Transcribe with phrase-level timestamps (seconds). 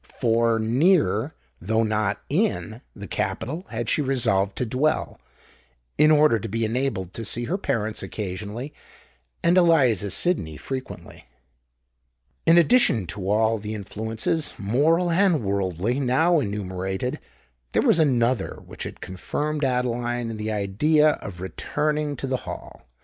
[0.03, 5.19] —for near, though not in, the capital had she resolved to dwell,
[5.95, 8.73] in order to be enabled to see her parents occasionally,
[9.43, 11.27] and Eliza Sydney frequently.
[12.47, 17.19] In addition to all the influences, moral and worldly, now enumerated,
[17.73, 22.87] there was another which had confirmed Adeline in the idea of returning to the Hall.